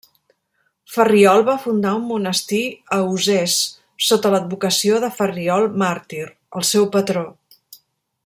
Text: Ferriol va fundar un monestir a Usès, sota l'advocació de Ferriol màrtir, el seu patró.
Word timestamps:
Ferriol 0.93 1.41
va 1.49 1.55
fundar 1.65 1.91
un 1.97 2.07
monestir 2.11 2.61
a 2.97 2.99
Usès, 3.17 3.57
sota 4.07 4.33
l'advocació 4.37 4.99
de 5.05 5.11
Ferriol 5.19 5.69
màrtir, 5.83 6.25
el 6.61 6.67
seu 6.73 6.89
patró. 6.97 7.25